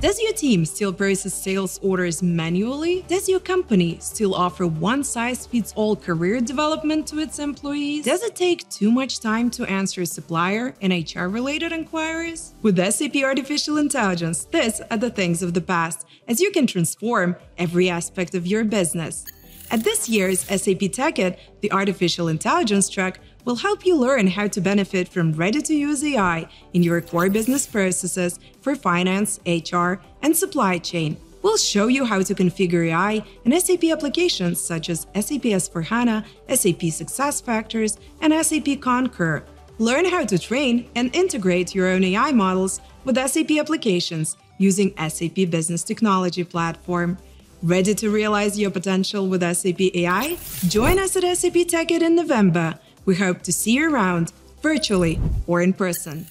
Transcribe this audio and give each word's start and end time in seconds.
Does 0.00 0.22
your 0.22 0.32
team 0.32 0.64
still 0.64 0.92
process 0.92 1.34
sales 1.34 1.80
orders 1.82 2.22
manually? 2.22 3.04
Does 3.08 3.28
your 3.28 3.40
company 3.40 3.98
still 4.00 4.32
offer 4.32 4.64
one 4.64 5.02
size 5.02 5.44
fits 5.44 5.72
all 5.74 5.96
career 5.96 6.40
development 6.40 7.08
to 7.08 7.18
its 7.18 7.40
employees? 7.40 8.04
Does 8.04 8.22
it 8.22 8.36
take 8.36 8.68
too 8.70 8.92
much 8.92 9.18
time 9.18 9.50
to 9.50 9.64
answer 9.64 10.04
supplier 10.04 10.72
and 10.80 10.92
HR 10.92 11.24
related 11.24 11.72
inquiries? 11.72 12.54
With 12.62 12.78
SAP 12.78 13.16
Artificial 13.24 13.76
Intelligence, 13.76 14.44
these 14.44 14.80
are 14.88 14.98
the 14.98 15.10
things 15.10 15.42
of 15.42 15.52
the 15.52 15.60
past, 15.60 16.06
as 16.28 16.40
you 16.40 16.52
can 16.52 16.68
transform 16.68 17.34
every 17.56 17.90
aspect 17.90 18.36
of 18.36 18.46
your 18.46 18.62
business. 18.62 19.24
At 19.72 19.82
this 19.82 20.08
year's 20.08 20.42
SAP 20.42 20.92
TechEd, 20.94 21.36
the 21.60 21.72
Artificial 21.72 22.28
Intelligence 22.28 22.88
track 22.88 23.18
will 23.48 23.56
help 23.56 23.86
you 23.86 23.96
learn 23.96 24.26
how 24.26 24.46
to 24.46 24.60
benefit 24.60 25.08
from 25.08 25.32
ready 25.32 25.62
to 25.62 25.74
use 25.74 26.04
AI 26.04 26.46
in 26.74 26.82
your 26.82 27.00
core 27.00 27.30
business 27.30 27.66
processes 27.66 28.38
for 28.60 28.76
finance, 28.76 29.40
HR, 29.46 29.94
and 30.20 30.36
supply 30.36 30.76
chain. 30.76 31.16
We'll 31.40 31.56
show 31.56 31.86
you 31.86 32.04
how 32.04 32.20
to 32.20 32.34
configure 32.34 32.88
AI 32.88 33.24
in 33.46 33.58
SAP 33.58 33.84
applications 33.84 34.60
such 34.60 34.90
as 34.90 35.06
SAP 35.14 35.44
S4HANA, 35.60 36.26
SAP 36.50 36.82
SuccessFactors, 36.92 37.96
and 38.20 38.34
SAP 38.44 38.82
Concur. 38.82 39.42
Learn 39.78 40.04
how 40.04 40.26
to 40.26 40.38
train 40.38 40.90
and 40.94 41.14
integrate 41.16 41.74
your 41.74 41.88
own 41.88 42.04
AI 42.04 42.32
models 42.32 42.82
with 43.04 43.16
SAP 43.16 43.52
applications 43.52 44.36
using 44.58 44.92
SAP 45.08 45.48
Business 45.48 45.82
Technology 45.82 46.44
Platform. 46.44 47.16
Ready 47.62 47.94
to 47.94 48.10
realize 48.10 48.58
your 48.58 48.70
potential 48.70 49.26
with 49.26 49.40
SAP 49.40 49.80
AI? 49.80 50.36
Join 50.68 50.98
us 50.98 51.16
at 51.16 51.24
SAP 51.38 51.54
TechEd 51.54 52.02
in 52.02 52.14
November. 52.14 52.78
We 53.08 53.16
hope 53.16 53.40
to 53.44 53.54
see 53.54 53.72
you 53.72 53.90
around, 53.90 54.34
virtually 54.60 55.18
or 55.46 55.62
in 55.62 55.72
person. 55.72 56.26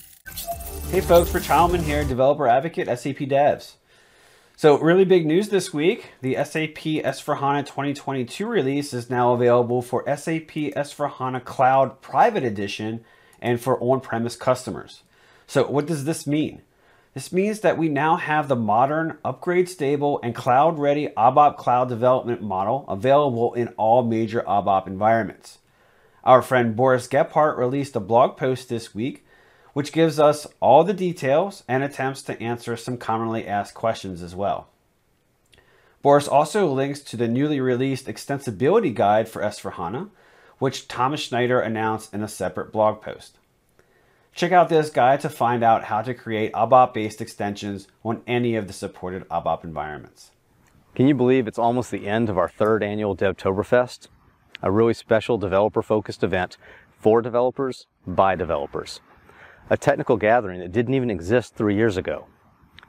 Hey 0.92 1.02
folks, 1.02 1.34
Rich 1.34 1.47
Heilman 1.47 1.81
here, 1.81 2.03
developer 2.03 2.47
advocate, 2.47 2.86
SAP 2.86 3.17
Devs. 3.28 3.78
So, 4.56 4.78
really 4.78 5.03
big 5.03 5.25
news 5.25 5.50
this 5.50 5.73
week. 5.73 6.11
The 6.22 6.36
SAP 6.36 7.02
S4HANA 7.03 7.66
2022 7.66 8.45
release 8.45 8.94
is 8.94 9.09
now 9.09 9.34
available 9.34 9.81
for 9.81 10.03
SAP 10.06 10.52
S4HANA 10.78 11.44
Cloud 11.45 12.00
Private 12.00 12.44
Edition 12.44 13.03
and 13.41 13.59
for 13.59 13.81
on 13.81 14.00
premise 14.00 14.36
customers. 14.36 15.02
So, 15.47 15.66
what 15.66 15.88
does 15.88 16.06
this 16.06 16.28
mean? 16.28 16.62
This 17.16 17.34
means 17.34 17.62
that 17.62 17.80
we 17.80 17.89
now 17.89 18.17
have 18.17 18.47
the 18.47 18.56
modern, 18.56 19.17
upgrade 19.25 19.67
stable, 19.67 20.19
and 20.22 20.36
cloud 20.36 20.78
ready 20.78 21.08
ABAP 21.17 21.58
cloud 21.58 21.89
development 21.89 22.44
model 22.44 22.86
available 22.88 23.56
in 23.56 23.69
all 23.78 24.03
major 24.03 24.44
ABAP 24.44 24.86
environments. 24.86 25.58
Our 26.28 26.42
friend 26.42 26.75
Boris 26.75 27.08
Gebhardt 27.08 27.58
released 27.58 27.95
a 27.95 28.02
blog 28.02 28.36
post 28.36 28.67
this 28.67 28.94
week 28.94 29.25
which 29.72 29.94
gives 29.94 30.20
us 30.20 30.45
all 30.59 30.84
the 30.84 30.94
details 30.94 31.64
and 31.69 31.84
attempts 31.84 32.22
to 32.23 32.42
answer 32.42 32.75
some 32.75 32.97
commonly 32.97 33.47
asked 33.47 33.75
questions 33.75 34.22
as 34.22 34.36
well. 34.36 34.67
Boris 36.02 36.28
also 36.28 36.67
links 36.67 37.00
to 37.00 37.16
the 37.16 37.30
newly 37.30 37.61
released 37.61 38.08
extensibility 38.08 38.94
guide 38.94 39.30
for 39.30 39.42
S4HANA, 39.42 40.09
which 40.58 40.89
Thomas 40.89 41.22
Schneider 41.22 41.61
announced 41.61 42.14
in 42.14 42.22
a 42.22 42.28
separate 42.28 42.73
blog 42.73 43.02
post. 43.02 43.38
Check 44.34 44.52
out 44.52 44.67
this 44.67 44.89
guide 44.89 45.22
to 45.22 45.30
find 45.30 45.64
out 45.64 45.86
how 45.86 46.02
to 46.02 46.14
create 46.14 46.52
ABAP-based 46.52 47.22
extensions 47.22 47.88
on 48.03 48.22
any 48.28 48.56
of 48.56 48.67
the 48.67 48.73
supported 48.73 49.30
ABAP 49.30 49.64
environments. 49.64 50.31
Can 50.94 51.08
you 51.08 51.16
believe 51.16 51.47
it's 51.47 51.59
almost 51.59 51.89
the 51.89 52.06
end 52.06 52.28
of 52.28 52.38
our 52.38 52.50
third 52.50 52.84
annual 52.84 53.16
DevToberfest? 53.16 54.08
A 54.61 54.72
really 54.72 54.94
special 54.94 55.38
developer-focused 55.38 56.23
event 56.23 56.58
for 57.00 57.22
developers, 57.22 57.86
by 58.08 58.36
developers. 58.36 59.00
A 59.69 59.77
technical 59.77 60.17
gathering 60.17 60.59
that 60.59 60.72
didn't 60.72 60.95
even 60.95 61.11
exist 61.11 61.55
three 61.55 61.75
years 61.75 61.97
ago. 61.97 62.25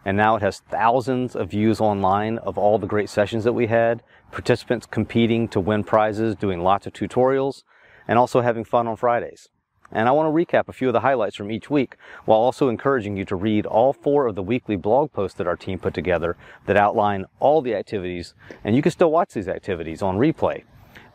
And 0.05 0.16
now 0.16 0.36
it 0.36 0.42
has 0.42 0.61
thousands 0.61 1.36
of 1.36 1.51
views 1.51 1.80
online 1.80 2.39
of 2.39 2.56
all 2.56 2.79
the 2.79 2.86
great 2.86 3.11
sessions 3.11 3.45
that 3.45 3.52
we 3.52 3.67
had, 3.67 4.02
participants 4.33 4.86
competing 4.86 5.48
to 5.48 5.61
win 5.61 5.84
prizes, 5.84 6.34
doing 6.36 6.62
lots 6.62 6.86
of 6.86 6.95
tutorials, 6.95 7.64
and 8.06 8.18
also 8.18 8.40
having 8.40 8.64
fun 8.64 8.86
on 8.86 8.96
Fridays. 8.96 9.48
And 9.90 10.08
I 10.08 10.12
want 10.12 10.27
to 10.27 10.56
recap 10.56 10.68
a 10.68 10.73
few 10.73 10.89
of 10.89 10.92
the 10.92 11.00
highlights 11.00 11.36
from 11.36 11.50
each 11.50 11.68
week 11.68 11.96
while 12.24 12.39
also 12.39 12.68
encouraging 12.68 13.17
you 13.17 13.24
to 13.27 13.36
read 13.36 13.67
all 13.67 13.92
four 13.92 14.27
of 14.27 14.35
the 14.35 14.42
weekly 14.42 14.77
blog 14.77 15.12
posts 15.12 15.36
that 15.39 15.46
our 15.46 15.56
team 15.56 15.79
put 15.79 15.95
together 15.95 16.36
that 16.67 16.77
outline 16.77 17.27
all 17.40 17.61
the 17.61 17.74
activities. 17.74 18.35
And 18.64 18.77
you 18.77 18.83
can 18.83 18.92
still 18.92 19.11
watch 19.11 19.33
these 19.35 19.48
activities 19.48 20.00
on 20.00 20.17
replay. 20.17 20.64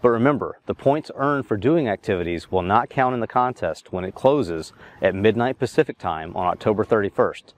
But 0.03 0.09
remember, 0.09 0.59
the 0.65 0.75
points 0.75 1.11
earned 1.15 1.47
for 1.47 1.55
doing 1.55 1.87
activities 1.87 2.51
will 2.51 2.61
not 2.61 2.89
count 2.89 3.13
in 3.13 3.21
the 3.21 3.25
contest 3.25 3.93
when 3.93 4.03
it 4.03 4.13
closes 4.13 4.73
at 5.01 5.15
midnight 5.15 5.57
Pacific 5.57 5.97
time 5.97 6.35
on 6.35 6.45
October 6.45 6.83
31st. 6.83 7.53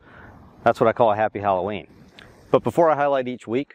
That's 0.63 0.79
what 0.79 0.87
I 0.87 0.93
call 0.93 1.11
a 1.11 1.15
happy 1.15 1.39
Halloween. 1.39 1.87
But 2.51 2.63
before 2.63 2.91
I 2.91 2.95
highlight 2.95 3.27
each 3.27 3.47
week, 3.47 3.73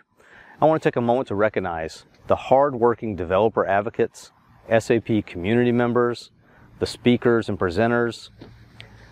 I 0.63 0.67
want 0.67 0.81
to 0.81 0.87
take 0.89 0.95
a 0.95 1.01
moment 1.01 1.27
to 1.29 1.35
recognize 1.35 2.05
the 2.29 2.37
hard-working 2.37 3.17
developer 3.17 3.67
advocates, 3.67 4.31
SAP 4.69 5.27
community 5.27 5.73
members, 5.73 6.31
the 6.79 6.87
speakers 6.87 7.49
and 7.49 7.59
presenters, 7.59 8.31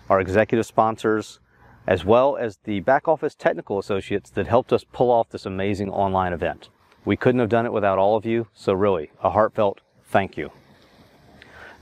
our 0.09 0.21
executive 0.21 0.67
sponsors, 0.67 1.41
as 1.85 2.05
well 2.05 2.37
as 2.37 2.59
the 2.63 2.79
back 2.79 3.09
office 3.09 3.35
technical 3.35 3.77
associates 3.77 4.29
that 4.29 4.47
helped 4.47 4.71
us 4.71 4.85
pull 4.93 5.11
off 5.11 5.31
this 5.31 5.45
amazing 5.45 5.89
online 5.89 6.31
event. 6.31 6.69
We 7.05 7.15
couldn't 7.15 7.39
have 7.39 7.49
done 7.49 7.65
it 7.65 7.73
without 7.73 7.97
all 7.97 8.15
of 8.15 8.25
you, 8.25 8.47
so 8.53 8.73
really, 8.73 9.11
a 9.23 9.29
heartfelt 9.29 9.81
thank 10.05 10.37
you. 10.37 10.51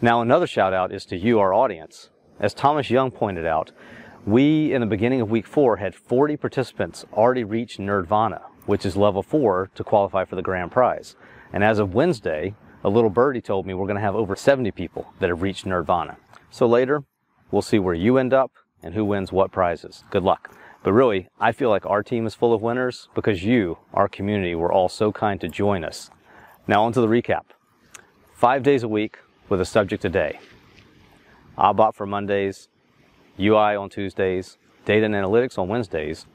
Now, 0.02 0.22
another 0.22 0.48
shout 0.48 0.74
out 0.74 0.92
is 0.92 1.06
to 1.06 1.18
you, 1.18 1.40
our 1.40 1.54
audience. 1.54 2.10
As 2.40 2.54
Thomas 2.54 2.90
Young 2.90 3.10
pointed 3.10 3.46
out, 3.46 3.72
we, 4.26 4.74
in 4.74 4.82
the 4.82 4.88
beginning 4.88 5.22
of 5.22 5.32
week 5.32 5.48
four, 5.48 5.78
had 5.78 5.96
40 5.96 6.38
participants 6.38 7.06
already 7.14 7.44
reach 7.44 7.78
Nerdvana, 7.78 8.42
which 8.66 8.86
is 8.86 8.96
level 8.96 9.24
four 9.24 9.72
to 9.74 9.84
qualify 9.84 10.26
for 10.26 10.36
the 10.36 10.42
grand 10.42 10.72
prize. 10.72 11.16
And 11.52 11.64
as 11.64 11.80
of 11.80 11.94
Wednesday, 11.94 12.54
a 12.84 12.90
little 12.90 13.10
birdie 13.10 13.42
told 13.42 13.66
me 13.66 13.74
we're 13.74 13.88
going 13.88 13.96
to 13.96 14.02
have 14.02 14.16
over 14.16 14.36
70 14.36 14.72
people 14.72 15.14
that 15.20 15.30
have 15.30 15.42
reached 15.42 15.66
Nerdvana. 15.66 16.18
So 16.52 16.68
later, 16.68 17.04
we'll 17.50 17.62
see 17.62 17.80
where 17.80 17.96
you 17.96 18.18
end 18.18 18.34
up 18.34 18.52
and 18.84 18.94
who 18.94 19.04
wins 19.04 19.32
what 19.32 19.52
prizes. 19.52 20.04
Good 20.12 20.24
luck. 20.24 20.54
But 20.88 20.94
really, 20.94 21.28
I 21.38 21.52
feel 21.52 21.70
like 21.70 21.86
our 21.86 22.02
team 22.02 22.26
is 22.26 22.34
full 22.34 22.54
of 22.54 22.62
winners 22.62 23.10
because 23.14 23.44
you, 23.44 23.78
our 23.94 24.08
community, 24.08 24.56
were 24.56 24.72
all 24.72 24.88
so 24.88 25.12
kind 25.12 25.42
to 25.42 25.50
join 25.50 25.84
us. 25.84 26.10
Now 26.66 26.86
on 26.86 26.94
to 26.94 27.02
the 27.02 27.10
recap. 27.10 27.44
Five 28.34 28.64
days 28.64 28.84
a 28.84 28.88
week 28.88 29.18
with 29.50 29.60
a 29.60 29.66
subject 29.66 30.06
a 30.06 30.10
day. 30.10 30.40
ABAP 31.58 31.94
for 31.94 32.06
Mondays, 32.06 32.70
UI 33.38 33.76
on 33.76 33.90
Tuesdays, 33.90 34.58
data 34.86 35.06
and 35.06 35.14
analytics 35.14 35.58
on 35.58 35.68
Wednesdays, 35.68 36.26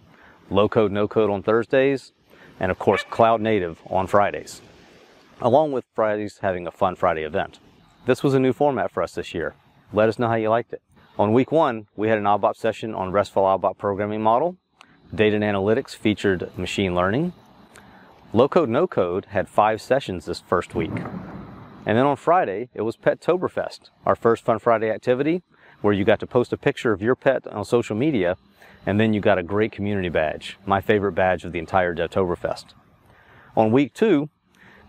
low 0.50 0.68
code, 0.68 0.92
no 0.92 1.08
code 1.08 1.30
on 1.30 1.42
Thursdays, 1.42 2.12
and 2.60 2.70
of 2.70 2.78
course, 2.78 3.06
cloud 3.08 3.40
native 3.40 3.80
on 3.86 4.06
Fridays 4.06 4.60
along 5.40 5.72
with 5.72 5.86
Fridays 5.94 6.40
having 6.42 6.66
a 6.66 6.70
Fun 6.70 6.94
Friday 6.94 7.22
event. 7.22 7.58
This 8.04 8.22
was 8.22 8.34
a 8.34 8.38
new 8.38 8.52
format 8.52 8.90
for 8.90 9.02
us 9.02 9.14
this 9.14 9.32
year. 9.32 9.54
Let 9.94 10.10
us 10.10 10.18
know 10.18 10.28
how 10.28 10.34
you 10.34 10.50
liked 10.50 10.74
it. 10.74 10.82
On 11.18 11.34
week 11.34 11.52
one, 11.52 11.88
we 11.94 12.08
had 12.08 12.16
an 12.16 12.24
ABAP 12.24 12.56
session 12.56 12.94
on 12.94 13.12
RESTful 13.12 13.42
ABAP 13.42 13.76
programming 13.76 14.22
model. 14.22 14.56
Data 15.14 15.36
and 15.36 15.44
analytics 15.44 15.94
featured 15.94 16.50
machine 16.56 16.94
learning. 16.94 17.34
Low 18.32 18.48
code, 18.48 18.70
no 18.70 18.86
code 18.86 19.26
had 19.26 19.46
five 19.46 19.82
sessions 19.82 20.24
this 20.24 20.40
first 20.40 20.74
week. 20.74 20.90
And 21.84 21.98
then 21.98 22.06
on 22.06 22.16
Friday, 22.16 22.70
it 22.72 22.80
was 22.80 22.96
Pettoberfest, 22.96 23.90
our 24.06 24.16
first 24.16 24.42
Fun 24.42 24.58
Friday 24.58 24.88
activity, 24.88 25.42
where 25.82 25.92
you 25.92 26.02
got 26.02 26.18
to 26.20 26.26
post 26.26 26.50
a 26.50 26.56
picture 26.56 26.92
of 26.92 27.02
your 27.02 27.14
pet 27.14 27.46
on 27.46 27.66
social 27.66 27.94
media, 27.94 28.38
and 28.86 28.98
then 28.98 29.12
you 29.12 29.20
got 29.20 29.36
a 29.36 29.42
great 29.42 29.70
community 29.70 30.08
badge, 30.08 30.56
my 30.64 30.80
favorite 30.80 31.12
badge 31.12 31.44
of 31.44 31.52
the 31.52 31.58
entire 31.58 31.94
Devtoberfest. 31.94 32.72
On 33.54 33.70
week 33.70 33.92
two, 33.92 34.30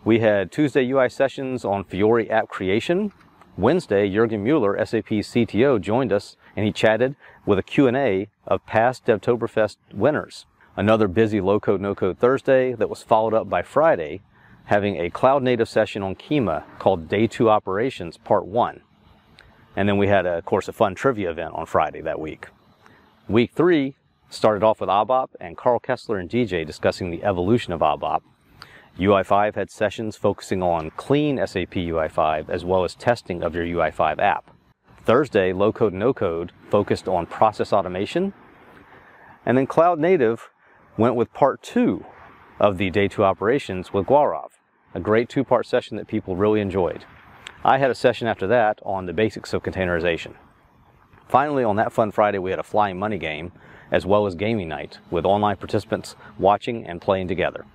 we 0.05 0.19
had 0.19 0.53
Tuesday 0.53 0.90
UI 0.90 1.09
sessions 1.09 1.66
on 1.66 1.84
Fiori 1.84 2.29
app 2.29 2.47
creation. 2.47 3.11
Wednesday, 3.55 4.09
Jurgen 4.09 4.44
Mueller, 4.44 4.76
SAP 4.84 5.09
CTO, 5.09 5.79
joined 5.79 6.11
us 6.11 6.38
and 6.55 6.66
he 6.66 6.72
chatted 6.72 7.16
with 7.46 7.59
a 7.59 7.64
Q&A 7.64 8.28
of 8.47 8.66
past 8.66 9.05
Devtoberfest 9.05 9.78
winners. 9.94 10.46
Another 10.76 11.08
busy 11.08 11.40
low-code, 11.40 11.79
no-code 11.79 12.17
Thursday 12.17 12.73
that 12.73 12.90
was 12.90 13.03
followed 13.03 13.35
up 13.35 13.47
by 13.47 13.61
Friday, 13.61 14.22
having 14.66 15.00
a 15.00 15.11
cloud-native 15.11 15.70
session 15.70 16.02
on 16.02 16.16
Kyma 16.16 16.64
called 16.79 17.08
Day 17.08 17.28
2 17.28 17.47
Operations 17.47 18.17
Part 18.17 18.46
1. 18.46 18.82
And 19.76 19.88
then 19.88 19.97
we 19.97 20.08
had, 20.08 20.26
a, 20.26 20.38
of 20.38 20.46
course, 20.46 20.67
a 20.67 20.73
fun 20.73 20.96
trivia 20.96 21.29
event 21.29 21.53
on 21.53 21.67
Friday 21.67 22.02
that 22.02 22.20
week. 22.20 22.47
Week 23.28 23.52
3 23.53 23.94
started 24.32 24.64
off 24.64 24.82
with 24.82 24.90
ABAP 24.90 25.29
and 25.40 25.55
Karl 25.55 25.79
Kessler 25.79 26.17
and 26.17 26.29
DJ 26.29 26.66
discussing 26.66 27.11
the 27.11 27.23
evolution 27.23 27.72
of 27.72 27.82
ABAP. 27.82 28.22
UI5 28.99 29.55
had 29.55 29.72
sessions 29.72 30.16
focusing 30.16 30.61
on 30.61 30.91
clean 30.91 31.37
SAP 31.37 31.73
UI5 31.73 32.49
as 32.49 32.63
well 32.63 32.84
as 32.84 32.93
testing 32.93 33.41
of 33.41 33.55
your 33.55 33.66
UI5 33.66 34.19
app. 34.19 34.51
Thursday, 35.03 35.51
low 35.51 35.73
code 35.73 35.93
no 35.93 36.13
code 36.13 36.51
focused 36.69 37.07
on 37.07 37.25
process 37.25 37.73
automation. 37.73 38.34
And 39.45 39.57
then 39.57 39.66
cloud 39.67 39.99
native 39.99 40.49
went 40.95 41.16
with 41.16 41.34
part 41.34 41.63
two 41.63 42.05
of 42.59 42.78
the 42.78 42.91
day 42.91 43.07
two 43.07 43.23
operations 43.23 43.91
with 43.91 44.05
Gaurav, 44.05 44.51
a 44.93 44.99
great 44.99 45.28
two 45.28 45.43
part 45.43 45.66
session 45.66 45.97
that 45.97 46.07
people 46.07 46.35
really 46.35 46.61
enjoyed. 46.61 47.05
I 47.66 47.79
had 47.79 47.90
a 47.90 47.95
session 47.95 48.28
after 48.28 48.45
that 48.47 48.79
on 48.84 49.07
the 49.07 49.13
basics 49.13 49.53
of 49.53 49.63
containerization. 49.63 50.35
Finally, 51.28 51.63
on 51.63 51.78
that 51.78 51.91
fun 51.91 52.11
Friday, 52.11 52.37
we 52.37 52.51
had 52.51 52.59
a 52.59 52.63
flying 52.63 52.99
money 52.99 53.17
game, 53.17 53.51
as 53.91 54.05
well 54.05 54.28
as 54.28 54.35
gaming 54.35 54.67
night, 54.67 54.99
with 55.09 55.25
online 55.25 55.57
participants 55.57 56.16
watching 56.37 56.85
and 56.85 57.01
playing 57.01 57.28
together. 57.28 57.66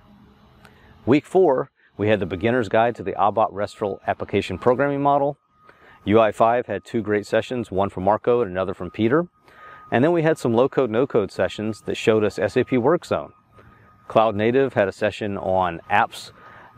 Week 1.09 1.25
four, 1.25 1.71
we 1.97 2.09
had 2.09 2.19
the 2.19 2.27
beginner's 2.27 2.69
guide 2.69 2.95
to 2.97 3.01
the 3.01 3.13
ABAP 3.13 3.47
RESTful 3.49 3.99
application 4.05 4.59
programming 4.59 5.01
model. 5.01 5.39
UI5 6.05 6.67
had 6.67 6.85
two 6.85 7.01
great 7.01 7.25
sessions, 7.25 7.71
one 7.71 7.89
from 7.89 8.03
Marco 8.03 8.41
and 8.41 8.51
another 8.51 8.75
from 8.75 8.91
Peter. 8.91 9.27
And 9.91 10.03
then 10.03 10.11
we 10.11 10.21
had 10.21 10.37
some 10.37 10.53
low 10.53 10.69
code, 10.69 10.91
no 10.91 11.07
code 11.07 11.31
sessions 11.31 11.81
that 11.87 11.97
showed 11.97 12.23
us 12.23 12.35
SAP 12.35 12.69
WorkZone. 12.69 13.31
Cloud 14.07 14.35
Native 14.35 14.75
had 14.75 14.87
a 14.87 14.91
session 14.91 15.35
on 15.35 15.81
apps 15.89 16.29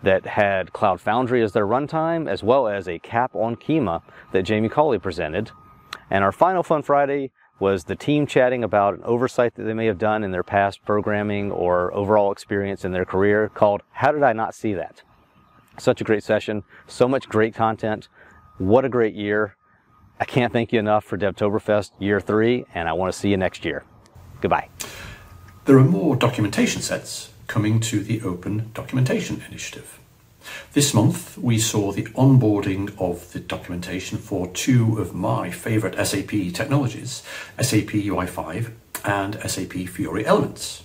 that 0.02 0.26
had 0.26 0.72
Cloud 0.72 1.02
Foundry 1.02 1.44
as 1.44 1.52
their 1.52 1.68
runtime, 1.68 2.30
as 2.30 2.42
well 2.42 2.70
as 2.70 2.88
a 2.88 3.00
cap 3.00 3.36
on 3.36 3.58
Kyma 3.58 4.02
that 4.32 4.44
Jamie 4.44 4.70
Cawley 4.70 4.98
presented. 4.98 5.52
And 6.10 6.24
our 6.24 6.32
final 6.32 6.64
Fun 6.64 6.84
Friday 6.84 7.32
was 7.62 7.84
the 7.84 7.96
team 7.96 8.26
chatting 8.26 8.64
about 8.64 8.96
an 8.96 9.04
oversight 9.04 9.54
that 9.54 9.64
they 9.64 9.74
may 9.74 9.86
have 9.86 10.00
done 10.00 10.24
in 10.24 10.32
their 10.32 10.44
past 10.44 10.84
programming 10.84 11.52
or 11.52 11.94
overall 11.94 12.32
experience 12.32 12.84
in 12.84 12.92
their 12.92 13.06
career 13.06 13.50
called 13.50 13.84
How 13.92 14.12
Did 14.12 14.24
I 14.24 14.34
Not 14.34 14.56
See 14.56 14.74
That? 14.74 15.04
Such 15.78 16.02
a 16.02 16.04
great 16.04 16.24
session, 16.24 16.64
so 16.88 17.08
much 17.08 17.30
great 17.30 17.54
content. 17.54 18.08
What 18.58 18.84
a 18.84 18.90
great 18.90 19.14
year. 19.14 19.56
I 20.20 20.26
can't 20.26 20.52
thank 20.52 20.74
you 20.74 20.80
enough 20.80 21.06
for 21.06 21.18
Devtoberfest 21.18 21.92
year 22.00 22.20
three, 22.20 22.66
and 22.74 22.90
I 22.90 22.94
want 22.94 23.14
to 23.14 23.18
see 23.18 23.30
you 23.30 23.38
next 23.38 23.64
year. 23.64 23.84
Goodbye. 24.42 24.70
There 25.66 25.78
are 25.78 25.84
more 25.84 26.16
documentation 26.16 26.82
sets 26.82 27.30
coming 27.46 27.80
to 27.82 28.00
the 28.02 28.22
Open 28.24 28.72
Documentation 28.74 29.44
Initiative. 29.48 30.00
This 30.74 30.94
month, 30.94 31.38
we 31.38 31.60
saw 31.60 31.92
the 31.92 32.04
onboarding 32.04 32.94
of 33.00 33.32
the 33.34 33.40
documentation 33.40 34.18
for 34.18 34.48
two 34.48 34.98
of 35.00 35.14
my 35.14 35.52
favourite 35.52 35.96
SAP 36.06 36.54
technologies, 36.54 37.24
SAP 37.60 37.92
UI5 37.92 38.72
and 39.04 39.40
SAP 39.50 39.74
Fiori 39.88 40.26
Elements. 40.26 40.84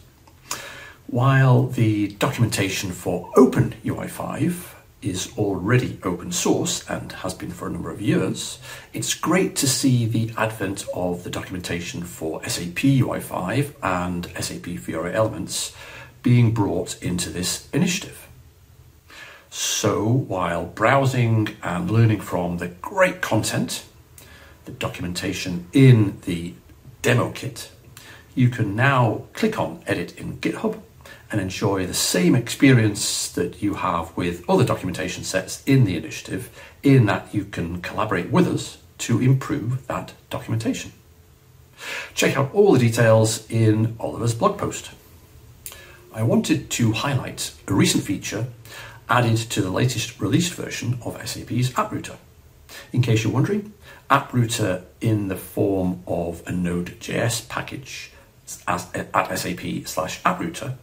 While 1.06 1.68
the 1.68 2.08
documentation 2.08 2.90
for 2.90 3.30
Open 3.36 3.74
UI5 3.84 4.74
is 5.02 5.32
already 5.38 6.00
open 6.02 6.32
source 6.32 6.88
and 6.88 7.12
has 7.12 7.32
been 7.32 7.50
for 7.50 7.68
a 7.68 7.70
number 7.70 7.90
of 7.90 8.00
years, 8.00 8.58
it's 8.92 9.14
great 9.14 9.54
to 9.56 9.68
see 9.68 10.06
the 10.06 10.32
advent 10.36 10.84
of 10.94 11.22
the 11.22 11.30
documentation 11.30 12.02
for 12.02 12.42
SAP 12.44 12.82
UI5 12.82 13.72
and 13.82 14.26
SAP 14.42 14.78
Fiori 14.78 15.14
Elements 15.14 15.76
being 16.22 16.52
brought 16.52 17.00
into 17.02 17.30
this 17.30 17.68
initiative. 17.72 18.25
So, 19.58 20.04
while 20.04 20.66
browsing 20.66 21.56
and 21.62 21.90
learning 21.90 22.20
from 22.20 22.58
the 22.58 22.68
great 22.68 23.22
content, 23.22 23.86
the 24.66 24.72
documentation 24.72 25.66
in 25.72 26.20
the 26.26 26.52
demo 27.00 27.30
kit, 27.30 27.70
you 28.34 28.50
can 28.50 28.76
now 28.76 29.22
click 29.32 29.58
on 29.58 29.82
Edit 29.86 30.18
in 30.18 30.36
GitHub 30.40 30.82
and 31.32 31.40
enjoy 31.40 31.86
the 31.86 31.94
same 31.94 32.34
experience 32.34 33.30
that 33.30 33.62
you 33.62 33.72
have 33.72 34.14
with 34.14 34.44
other 34.46 34.62
documentation 34.62 35.24
sets 35.24 35.62
in 35.64 35.86
the 35.86 35.96
initiative, 35.96 36.50
in 36.82 37.06
that 37.06 37.34
you 37.34 37.46
can 37.46 37.80
collaborate 37.80 38.30
with 38.30 38.46
us 38.46 38.76
to 38.98 39.22
improve 39.22 39.86
that 39.86 40.12
documentation. 40.28 40.92
Check 42.12 42.36
out 42.36 42.52
all 42.52 42.74
the 42.74 42.78
details 42.78 43.50
in 43.50 43.96
Oliver's 43.98 44.34
blog 44.34 44.58
post. 44.58 44.90
I 46.12 46.22
wanted 46.22 46.68
to 46.72 46.92
highlight 46.92 47.54
a 47.66 47.72
recent 47.72 48.04
feature 48.04 48.48
added 49.08 49.36
to 49.36 49.62
the 49.62 49.70
latest 49.70 50.20
released 50.20 50.54
version 50.54 50.98
of 51.04 51.14
SAP's 51.26 51.70
AppRouter. 51.70 52.16
In 52.92 53.02
case 53.02 53.24
you're 53.24 53.32
wondering, 53.32 53.72
AppRouter 54.10 54.84
in 55.00 55.28
the 55.28 55.36
form 55.36 56.02
of 56.06 56.42
a 56.46 56.52
Node.js 56.52 57.48
package 57.48 58.10
as, 58.66 58.92
at 58.94 59.38
SAP 59.38 59.86
slash 59.86 60.22
AppRouter 60.22 60.76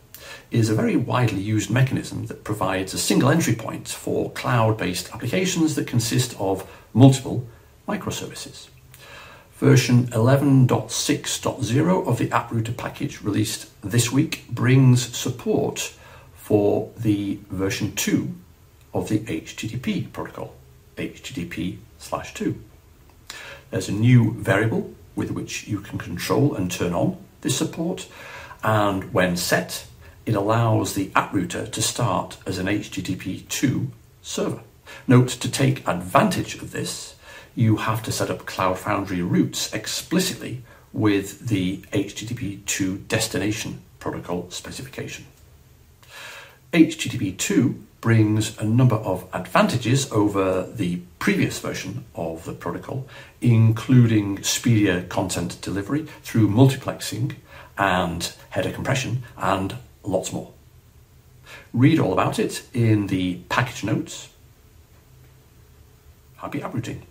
is 0.51 0.69
a 0.69 0.75
very 0.75 0.95
widely 0.95 1.41
used 1.41 1.69
mechanism 1.69 2.27
that 2.27 2.43
provides 2.43 2.93
a 2.93 2.97
single 2.97 3.29
entry 3.29 3.55
point 3.55 3.87
for 3.87 4.31
cloud 4.31 4.77
based 4.77 5.13
applications 5.13 5.75
that 5.75 5.87
consist 5.87 6.35
of 6.39 6.69
multiple 6.93 7.47
microservices. 7.87 8.67
Version 9.53 10.07
11.6.0 10.07 12.07
of 12.07 12.17
the 12.17 12.27
AppRouter 12.27 12.75
package 12.75 13.21
released 13.21 13.69
this 13.81 14.11
week 14.11 14.45
brings 14.49 15.15
support 15.15 15.93
for 16.53 16.91
the 16.95 17.39
version 17.50 17.95
2 17.95 18.31
of 18.94 19.09
the 19.09 19.21
HTTP 19.21 20.13
protocol, 20.13 20.53
HTTP 20.97 21.79
slash 21.97 22.31
2. 22.35 22.55
There's 23.71 23.89
a 23.89 23.91
new 23.91 24.35
variable 24.35 24.94
with 25.15 25.31
which 25.31 25.67
you 25.67 25.79
can 25.79 25.97
control 25.97 26.53
and 26.53 26.69
turn 26.69 26.94
on 26.94 27.17
this 27.41 27.57
support, 27.57 28.07
and 28.63 29.11
when 29.11 29.35
set, 29.35 29.88
it 30.27 30.35
allows 30.35 30.94
the 30.94 31.11
app 31.15 31.33
router 31.33 31.65
to 31.65 31.81
start 31.81 32.38
as 32.45 32.59
an 32.59 32.67
HTTP 32.67 33.49
2 33.49 33.88
server. 34.21 34.61
Note 35.07 35.29
to 35.29 35.49
take 35.49 35.88
advantage 35.88 36.53
of 36.61 36.69
this, 36.71 37.15
you 37.56 37.77
have 37.77 38.03
to 38.03 38.11
set 38.11 38.29
up 38.29 38.45
Cloud 38.45 38.77
Foundry 38.77 39.23
routes 39.23 39.73
explicitly 39.73 40.61
with 40.91 41.47
the 41.47 41.77
HTTP 41.94 42.63
2 42.65 42.99
destination 43.07 43.81
protocol 43.97 44.51
specification. 44.51 45.25
HTTP 46.73 47.37
2 47.37 47.83
brings 48.01 48.57
a 48.57 48.63
number 48.63 48.95
of 48.95 49.27
advantages 49.31 50.11
over 50.11 50.63
the 50.63 51.01
previous 51.19 51.59
version 51.59 52.03
of 52.15 52.45
the 52.45 52.51
protocol, 52.51 53.07
including 53.41 54.41
speedier 54.41 55.03
content 55.03 55.61
delivery 55.61 56.07
through 56.23 56.47
multiplexing 56.49 57.35
and 57.77 58.33
header 58.49 58.71
compression 58.71 59.21
and 59.37 59.75
lots 60.01 60.33
more. 60.33 60.51
Read 61.73 61.99
all 61.99 62.11
about 62.11 62.39
it 62.39 62.63
in 62.73 63.05
the 63.05 63.35
package 63.49 63.83
notes. 63.83 64.29
Happy 66.37 66.59
uprooting. 66.59 67.03